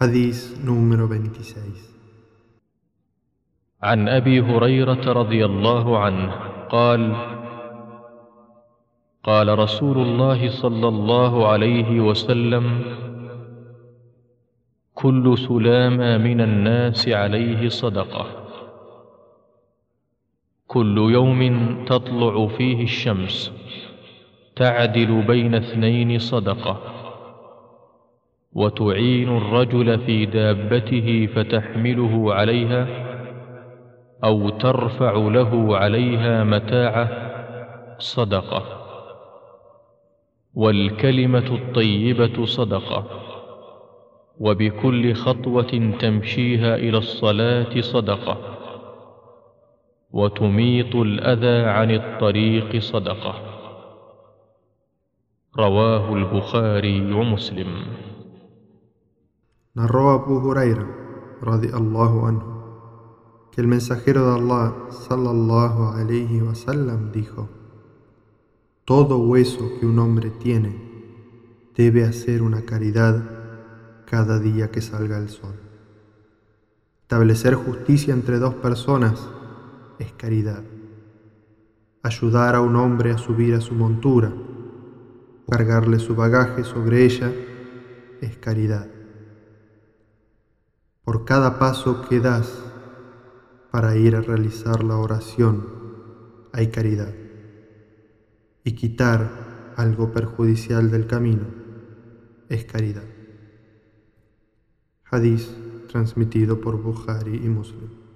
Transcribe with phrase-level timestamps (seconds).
[0.00, 1.74] حديث número 26
[3.82, 6.32] عن أبي هريرة رضي الله عنه
[6.70, 7.16] قال
[9.24, 12.82] قال رسول الله صلى الله عليه وسلم
[14.94, 18.26] كل سلامى من الناس عليه صدقة.
[20.66, 21.40] كل يوم
[21.84, 23.52] تطلع فيه الشمس
[24.56, 26.97] تعدل بين اثنين صدقة.
[28.52, 33.08] وتعين الرجل في دابته فتحمله عليها
[34.24, 37.08] أو ترفع له عليها متاعه
[37.98, 38.62] صدقة.
[40.54, 43.04] والكلمة الطيبة صدقة.
[44.40, 48.38] وبكل خطوة تمشيها إلى الصلاة صدقة.
[50.10, 53.34] وتميط الأذى عن الطريق صدقة.
[55.58, 57.68] رواه البخاري ومسلم.
[59.78, 60.84] Narró Abu Huraira,
[61.40, 67.48] radiallahu anhu, que el mensajero de Allah, sallallahu alayhi wasallam, dijo:
[68.84, 73.22] Todo hueso que un hombre tiene debe hacer una caridad
[74.04, 75.54] cada día que salga el sol.
[77.02, 79.28] Establecer justicia entre dos personas
[80.00, 80.64] es caridad.
[82.02, 84.32] Ayudar a un hombre a subir a su montura,
[85.48, 87.32] cargarle su bagaje sobre ella,
[88.20, 88.97] es caridad.
[91.08, 92.52] Por cada paso que das
[93.70, 95.66] para ir a realizar la oración
[96.52, 97.14] hay caridad.
[98.62, 101.46] Y quitar algo perjudicial del camino
[102.50, 103.06] es caridad.
[105.10, 105.48] Hadith
[105.88, 108.07] transmitido por Bukhari y Muslim.